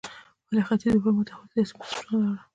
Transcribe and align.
ولې 0.47 0.61
ختیځې 0.67 0.89
اروپا 0.91 1.11
متحول 1.17 1.47
سیاسي 1.51 1.73
بنسټونه 1.79 2.17
لرل. 2.21 2.39